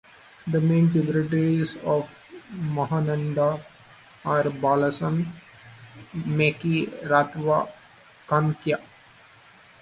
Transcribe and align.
The 0.47 0.59
main 0.59 0.89
tributaries 0.91 1.75
of 1.83 2.19
the 2.49 2.57
Mahananda 2.57 3.63
are 4.25 4.45
Balason, 4.49 5.27
Mechi, 6.25 6.87
Ratwa, 7.03 7.69
Kankai. 8.27 8.81